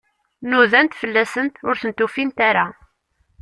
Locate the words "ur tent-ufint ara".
1.67-2.65